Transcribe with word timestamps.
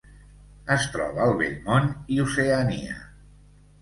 Es 0.75 0.87
troba 0.95 1.21
al 1.27 1.35
Vell 1.41 1.59
Món 1.67 1.87
i 2.17 2.21
Oceania. 2.27 2.97